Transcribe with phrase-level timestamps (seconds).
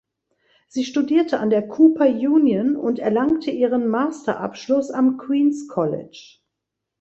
[0.67, 6.39] Sie studierte an der Cooper Union und erlangte ihren Masterabschluss am Queens College.